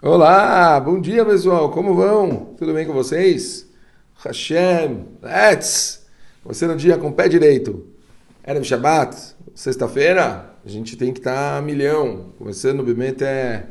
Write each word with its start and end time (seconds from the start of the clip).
Olá, 0.00 0.78
bom 0.78 1.00
dia 1.00 1.24
pessoal, 1.24 1.72
como 1.72 1.92
vão? 1.92 2.54
Tudo 2.56 2.72
bem 2.72 2.86
com 2.86 2.92
vocês? 2.92 3.68
Hashem, 4.24 5.06
let's! 5.20 6.06
Você 6.44 6.68
no 6.68 6.76
dia 6.76 6.96
com 6.96 7.08
o 7.08 7.12
pé 7.12 7.26
direito. 7.26 7.84
Era 8.44 8.62
Shabbat, 8.62 9.34
sexta-feira, 9.56 10.54
a 10.64 10.68
gente 10.68 10.96
tem 10.96 11.12
que 11.12 11.18
estar 11.18 11.56
tá 11.56 11.60
milhão. 11.60 12.26
Começando, 12.38 12.78
obviamente, 12.78 13.24
é 13.24 13.66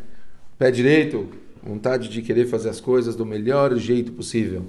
pé 0.59 0.69
direito, 0.69 1.29
vontade 1.63 2.09
de 2.09 2.21
querer 2.21 2.45
fazer 2.45 2.67
as 2.67 2.81
coisas 2.81 3.15
do 3.15 3.25
melhor 3.25 3.73
jeito 3.77 4.11
possível. 4.11 4.63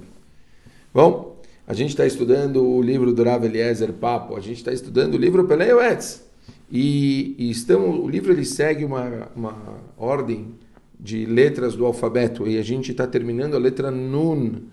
Bom, 0.93 1.41
a 1.67 1.73
gente 1.73 1.89
está 1.89 2.05
estudando 2.05 2.65
o 2.65 2.81
livro 2.81 3.11
do 3.11 3.21
Rav 3.21 3.43
Eliezer 3.43 3.91
Papo, 3.91 4.37
a 4.37 4.39
gente 4.39 4.59
está 4.59 4.71
estudando 4.71 5.15
o 5.15 5.17
livro 5.17 5.45
Peleu 5.45 5.81
Etz. 5.81 6.23
E, 6.71 7.35
e 7.37 7.51
estamos, 7.51 7.99
o 7.99 8.07
livro 8.07 8.31
ele 8.31 8.45
segue 8.45 8.85
uma, 8.85 9.29
uma 9.35 9.57
ordem 9.97 10.55
de 10.99 11.25
letras 11.25 11.75
do 11.75 11.85
alfabeto 11.85 12.47
e 12.47 12.57
a 12.57 12.61
gente 12.61 12.91
está 12.91 13.07
terminando 13.07 13.55
a 13.55 13.59
letra 13.59 13.89
Nun. 13.89 14.63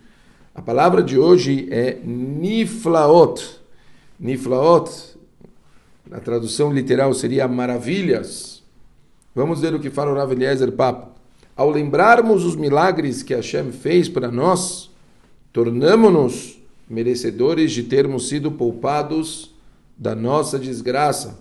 A 0.54 0.60
palavra 0.60 1.02
de 1.02 1.18
hoje 1.18 1.68
é 1.70 2.00
Niflaot. 2.02 3.60
Niflaot, 4.18 4.90
na 6.08 6.18
tradução 6.18 6.72
literal 6.72 7.14
seria 7.14 7.46
maravilhas. 7.46 8.62
Vamos 9.34 9.60
ver 9.60 9.74
o 9.74 9.80
que 9.80 9.90
fala 9.90 10.10
o 10.10 10.14
Rav 10.14 10.32
Eliezer 10.32 10.72
Papo. 10.72 11.14
Ao 11.54 11.70
lembrarmos 11.70 12.44
os 12.44 12.56
milagres 12.56 13.22
que 13.22 13.34
Hashem 13.34 13.70
fez 13.70 14.08
para 14.08 14.30
nós, 14.30 14.90
tornamos-nos 15.52 16.60
merecedores 16.88 17.72
de 17.72 17.82
termos 17.82 18.28
sido 18.28 18.50
poupados 18.50 19.54
da 19.96 20.14
nossa 20.14 20.58
desgraça. 20.58 21.38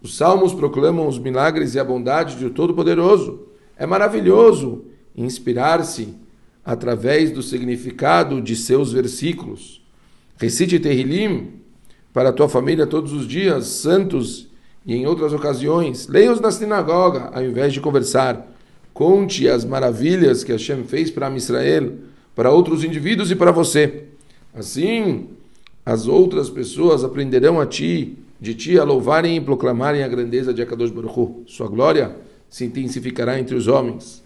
Os 0.00 0.16
salmos 0.16 0.54
proclamam 0.54 1.08
os 1.08 1.18
milagres 1.18 1.74
e 1.74 1.78
a 1.78 1.84
bondade 1.84 2.36
do 2.36 2.50
Todo-Poderoso. 2.50 3.46
É 3.76 3.84
maravilhoso 3.84 4.84
inspirar-se 5.14 6.14
através 6.64 7.30
do 7.30 7.42
significado 7.42 8.40
de 8.40 8.56
seus 8.56 8.92
versículos. 8.92 9.84
Recite 10.36 10.80
Terrilim 10.80 11.52
para 12.12 12.30
a 12.30 12.32
tua 12.32 12.48
família 12.48 12.86
todos 12.86 13.12
os 13.12 13.28
dias, 13.28 13.66
santos 13.66 14.48
e 14.84 14.94
em 14.94 15.06
outras 15.06 15.32
ocasiões. 15.32 16.08
Leia-os 16.08 16.40
na 16.40 16.50
sinagoga, 16.50 17.30
ao 17.32 17.44
invés 17.44 17.72
de 17.72 17.80
conversar. 17.80 18.52
Conte 18.94 19.46
as 19.48 19.64
maravilhas 19.64 20.42
que 20.42 20.52
Hashem 20.52 20.84
fez 20.84 21.10
para 21.10 21.30
Israel, 21.36 21.92
para 22.34 22.50
outros 22.50 22.82
indivíduos 22.82 23.30
e 23.30 23.36
para 23.36 23.52
você. 23.52 24.04
Assim, 24.54 25.28
as 25.84 26.06
outras 26.06 26.48
pessoas 26.48 27.04
aprenderão 27.04 27.60
a 27.60 27.66
ti, 27.66 28.16
de 28.40 28.54
ti, 28.54 28.78
a 28.78 28.84
louvarem 28.84 29.36
e 29.36 29.40
proclamarem 29.40 30.02
a 30.02 30.08
grandeza 30.08 30.52
de 30.52 30.62
Akadosh 30.62 30.90
Baruch 30.90 31.18
Hu. 31.18 31.42
Sua 31.46 31.68
glória 31.68 32.16
se 32.48 32.64
intensificará 32.64 33.38
entre 33.38 33.54
os 33.54 33.66
homens. 33.66 34.22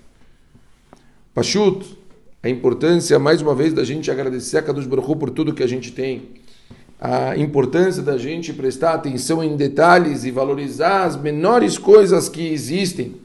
Pashut, 1.34 1.98
a 2.42 2.48
importância, 2.48 3.18
mais 3.18 3.42
uma 3.42 3.54
vez, 3.54 3.72
da 3.72 3.84
gente 3.84 4.10
agradecer 4.10 4.58
a 4.58 4.62
Kadosh 4.62 4.86
Baruch 4.86 5.18
por 5.18 5.30
tudo 5.30 5.52
que 5.52 5.62
a 5.62 5.66
gente 5.66 5.92
tem. 5.92 6.30
A 7.00 7.36
importância 7.36 8.02
da 8.02 8.18
gente 8.18 8.52
prestar 8.52 8.94
atenção 8.94 9.42
em 9.42 9.56
detalhes 9.56 10.24
e 10.24 10.30
valorizar 10.30 11.04
as 11.04 11.16
menores 11.16 11.78
coisas 11.78 12.28
que 12.28 12.48
existem. 12.48 13.16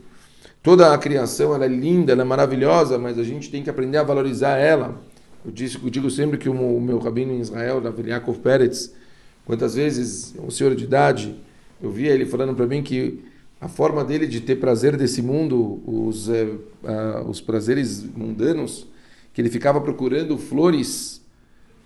Toda 0.62 0.94
a 0.94 0.98
criação 0.98 1.54
ela 1.54 1.66
é 1.66 1.70
linda, 1.70 2.12
ela 2.12 2.24
é 2.24 2.26
maravilhosa, 2.26 2.98
mas 2.98 3.20
a 3.20 3.24
gente 3.24 3.52
tem 3.52 3.62
que 3.64 3.70
aprender 3.70 3.98
a 3.98 4.04
valorizar 4.04 4.58
ela. 4.58 5.00
Eu, 5.46 5.52
disse, 5.52 5.78
eu 5.82 5.90
digo 5.90 6.10
sempre 6.10 6.38
que 6.38 6.50
o 6.50 6.82
meu 6.82 6.98
rabino 6.98 7.32
em 7.32 7.40
Israel, 7.40 7.80
Rav 7.82 8.00
Yaakov 8.00 8.40
Peretz, 8.40 8.94
quantas 9.46 9.76
vezes, 9.76 10.34
um 10.40 10.50
senhor 10.50 10.74
de 10.74 10.84
idade, 10.84 11.36
eu 11.82 11.92
via 11.92 12.12
ele 12.12 12.26
falando 12.26 12.56
para 12.56 12.66
mim 12.66 12.82
que 12.82 13.24
a 13.66 13.68
forma 13.68 14.06
dele 14.06 14.28
de 14.28 14.42
ter 14.42 14.58
prazer 14.58 14.96
desse 14.96 15.24
mundo, 15.24 15.82
os, 15.88 16.30
é, 16.30 16.44
uh, 16.44 17.28
os 17.28 17.42
prazeres 17.42 18.04
mundanos, 18.16 18.88
que 19.34 19.42
ele 19.42 19.50
ficava 19.50 19.82
procurando 19.82 20.38
flores 20.38 21.20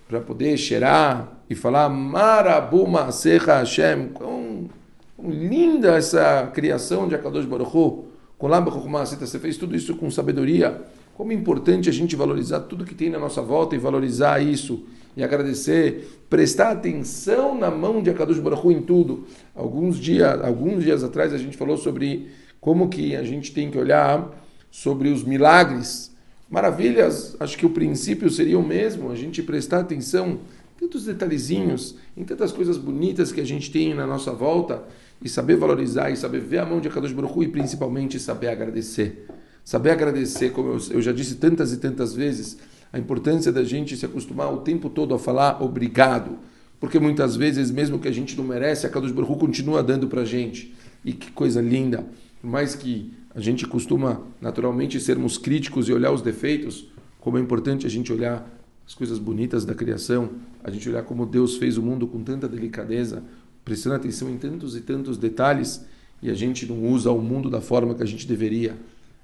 para 0.06 0.20
poder 0.20 0.58
cheirar 0.58 1.40
e 1.50 1.56
falar 1.56 1.88
Marabuma 1.88 3.14
Secha 3.14 3.60
Hashem, 3.60 4.10
quão, 4.10 4.70
quão 5.16 5.32
linda 5.32 5.96
essa 5.96 6.52
criação 6.54 7.08
de 7.08 7.16
Akadosh 7.16 7.46
Baruch 7.46 7.74
Hu, 7.74 8.10
você 8.38 9.40
fez 9.40 9.56
tudo 9.56 9.74
isso 9.74 9.96
com 9.96 10.12
sabedoria. 10.12 10.82
Como 11.20 11.34
é 11.34 11.36
importante 11.36 11.90
a 11.90 11.92
gente 11.92 12.16
valorizar 12.16 12.62
tudo 12.62 12.86
que 12.86 12.96
tem 12.96 13.10
na 13.10 13.20
nossa 13.20 13.42
volta 13.42 13.76
e 13.76 13.78
valorizar 13.78 14.40
isso 14.40 14.86
e 15.18 15.22
agradecer, 15.22 16.24
prestar 16.30 16.72
atenção 16.72 17.60
na 17.60 17.70
mão 17.70 18.02
de 18.02 18.10
Akadosh 18.10 18.40
Baruch 18.40 18.66
Hu 18.66 18.72
em 18.72 18.82
tudo. 18.82 19.26
Alguns 19.54 19.98
dias, 19.98 20.42
alguns 20.42 20.82
dias 20.82 21.04
atrás 21.04 21.34
a 21.34 21.38
gente 21.38 21.58
falou 21.58 21.76
sobre 21.76 22.30
como 22.62 22.88
que 22.88 23.18
a 23.18 23.24
gente 23.24 23.52
tem 23.52 23.70
que 23.70 23.78
olhar 23.78 24.32
sobre 24.72 25.10
os 25.10 25.22
milagres. 25.22 26.10
Maravilhas, 26.50 27.36
acho 27.38 27.58
que 27.58 27.66
o 27.66 27.72
princípio 27.72 28.30
seria 28.30 28.58
o 28.58 28.66
mesmo, 28.66 29.12
a 29.12 29.16
gente 29.16 29.44
prestar 29.44 29.82
atenção 29.82 30.30
em 30.30 30.80
tantos 30.80 31.04
detalhezinhos, 31.04 31.98
em 32.16 32.24
tantas 32.24 32.54
coisas 32.54 32.78
bonitas 32.78 33.34
que 33.34 33.42
a 33.42 33.46
gente 33.46 33.70
tem 33.70 33.94
na 33.94 34.08
nossa 34.08 34.32
volta 34.32 34.84
e 35.22 35.28
saber 35.28 35.58
valorizar 35.58 36.12
e 36.12 36.16
saber 36.16 36.40
ver 36.40 36.60
a 36.60 36.66
mão 36.66 36.80
de 36.80 36.88
Akadosh 36.88 37.12
Baruch 37.12 37.38
Hu 37.38 37.44
e 37.44 37.50
principalmente 37.50 38.18
saber 38.22 38.48
agradecer. 38.48 39.28
Saber 39.70 39.92
agradecer, 39.92 40.50
como 40.50 40.80
eu 40.90 41.00
já 41.00 41.12
disse 41.12 41.36
tantas 41.36 41.72
e 41.72 41.78
tantas 41.78 42.16
vezes, 42.16 42.58
a 42.92 42.98
importância 42.98 43.52
da 43.52 43.64
gente 43.64 43.96
se 43.96 44.04
acostumar 44.04 44.52
o 44.52 44.62
tempo 44.62 44.90
todo 44.90 45.14
a 45.14 45.20
falar 45.20 45.62
obrigado, 45.62 46.40
porque 46.80 47.00
muitas 47.00 47.36
vezes, 47.36 47.70
mesmo 47.70 48.00
que 48.00 48.08
a 48.08 48.12
gente 48.12 48.36
não 48.36 48.44
merece, 48.44 48.88
a 48.88 48.90
Kadosh 48.90 49.12
Baruch 49.12 49.40
continua 49.40 49.84
dando 49.84 50.08
para 50.08 50.26
gente. 50.26 50.74
E 51.06 51.14
que 51.14 51.32
coisa 51.32 51.62
linda! 51.62 52.04
Por 52.42 52.50
mais 52.50 52.74
que 52.74 53.14
a 53.36 53.40
gente 53.40 53.68
costuma 53.68 54.24
naturalmente 54.42 55.00
sermos 55.00 55.38
críticos 55.38 55.88
e 55.88 55.94
olhar 55.94 56.12
os 56.12 56.24
defeitos, 56.24 56.90
como 57.20 57.38
é 57.38 57.40
importante 57.40 57.86
a 57.86 57.90
gente 57.92 58.12
olhar 58.12 58.50
as 58.88 58.96
coisas 58.96 59.20
bonitas 59.20 59.66
da 59.66 59.76
criação, 59.76 60.32
a 60.64 60.72
gente 60.72 60.90
olhar 60.90 61.04
como 61.04 61.28
Deus 61.28 61.58
fez 61.58 61.78
o 61.78 61.84
mundo 61.84 62.08
com 62.08 62.24
tanta 62.24 62.48
delicadeza, 62.48 63.22
prestando 63.64 63.98
atenção 63.98 64.32
em 64.32 64.38
tantos 64.40 64.76
e 64.76 64.82
tantos 64.82 65.16
detalhes, 65.16 65.86
e 66.24 66.32
a 66.32 66.34
gente 66.34 66.66
não 66.66 66.88
usa 66.88 67.12
o 67.12 67.22
mundo 67.22 67.52
da 67.52 67.62
forma 67.62 67.94
que 67.94 68.02
a 68.02 68.08
gente 68.08 68.26
deveria. 68.26 68.76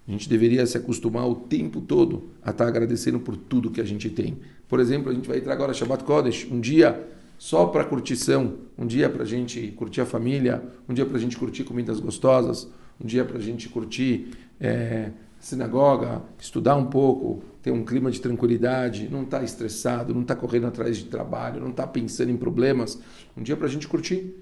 A 0.07 0.11
gente 0.11 0.29
deveria 0.29 0.66
se 0.66 0.77
acostumar 0.77 1.27
o 1.27 1.35
tempo 1.35 1.81
todo 1.81 2.29
a 2.43 2.51
estar 2.51 2.67
agradecendo 2.67 3.19
por 3.19 3.35
tudo 3.35 3.71
que 3.71 3.81
a 3.81 3.85
gente 3.85 4.09
tem. 4.09 4.38
Por 4.67 4.79
exemplo, 4.79 5.11
a 5.11 5.13
gente 5.13 5.27
vai 5.27 5.38
entrar 5.38 5.53
agora 5.53 5.73
Shabbat 5.73 6.03
Kodesh, 6.03 6.47
um 6.51 6.59
dia 6.59 7.07
só 7.38 7.66
para 7.66 7.83
curtição, 7.83 8.55
um 8.77 8.85
dia 8.85 9.09
para 9.09 9.23
a 9.23 9.25
gente 9.25 9.73
curtir 9.75 10.01
a 10.01 10.05
família, 10.05 10.63
um 10.88 10.93
dia 10.93 11.05
para 11.05 11.17
a 11.17 11.19
gente 11.19 11.38
curtir 11.38 11.63
comidas 11.63 11.99
gostosas, 11.99 12.69
um 13.01 13.05
dia 13.05 13.25
para 13.25 13.38
a 13.38 13.41
gente 13.41 13.67
curtir 13.67 14.31
é, 14.59 15.11
sinagoga, 15.39 16.22
estudar 16.39 16.75
um 16.75 16.85
pouco, 16.85 17.43
ter 17.61 17.72
um 17.72 17.83
clima 17.83 18.09
de 18.09 18.22
tranquilidade, 18.22 19.09
não 19.11 19.23
estar 19.23 19.39
tá 19.39 19.43
estressado, 19.43 20.13
não 20.13 20.22
estar 20.22 20.35
tá 20.35 20.41
correndo 20.41 20.67
atrás 20.67 20.97
de 20.97 21.05
trabalho, 21.05 21.59
não 21.59 21.72
estar 21.72 21.83
tá 21.83 21.89
pensando 21.89 22.31
em 22.31 22.37
problemas. 22.37 22.99
Um 23.35 23.43
dia 23.43 23.57
para 23.57 23.67
a 23.67 23.69
gente 23.69 23.87
curtir. 23.87 24.33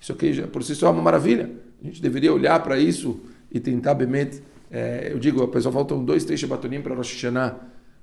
Isso 0.00 0.12
aqui 0.12 0.32
já, 0.32 0.46
por 0.46 0.62
si 0.64 0.74
só 0.74 0.88
é 0.88 0.90
uma 0.90 1.02
maravilha. 1.02 1.50
A 1.80 1.86
gente 1.86 2.02
deveria 2.02 2.32
olhar 2.32 2.60
para 2.62 2.78
isso 2.78 3.20
e 3.50 3.60
tentar, 3.60 3.94
bemet, 3.94 4.42
é, 4.72 5.10
eu 5.12 5.18
digo, 5.18 5.42
a 5.42 5.48
pessoa 5.48 5.70
faltam 5.70 6.02
dois, 6.02 6.24
três 6.24 6.40
Shabbatonim 6.40 6.80
para 6.80 6.94
Rosh 6.94 7.12
Hashanah. 7.12 7.56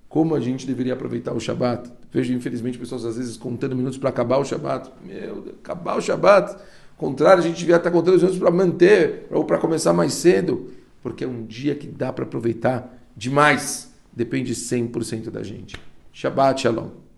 Como 0.07 0.35
a 0.35 0.39
gente 0.39 0.67
deveria 0.67 0.93
aproveitar 0.93 1.33
o 1.33 1.39
Shabat? 1.39 1.91
Vejo, 2.11 2.31
infelizmente, 2.33 2.77
pessoas 2.77 3.05
às 3.05 3.17
vezes 3.17 3.37
contando 3.37 3.75
minutos 3.75 3.97
para 3.97 4.09
acabar 4.09 4.37
o 4.37 4.45
Shabat. 4.45 4.91
Meu, 5.03 5.55
acabar 5.61 5.97
o 5.97 6.01
Shabat. 6.01 6.55
Contrário, 6.95 7.43
a 7.43 7.47
gente 7.47 7.57
devia 7.57 7.77
estar 7.77 7.89
contando 7.89 8.15
os 8.15 8.21
minutos 8.21 8.39
para 8.39 8.51
manter, 8.51 9.25
ou 9.31 9.45
para 9.45 9.57
começar 9.57 9.93
mais 9.93 10.13
cedo. 10.13 10.71
Porque 11.01 11.23
é 11.23 11.27
um 11.27 11.43
dia 11.43 11.73
que 11.73 11.87
dá 11.87 12.13
para 12.13 12.23
aproveitar 12.23 12.95
demais. 13.15 13.91
Depende 14.11 14.53
100% 14.53 15.31
da 15.31 15.41
gente. 15.41 15.75
Shabbat 16.13 16.61
Shalom. 16.61 17.08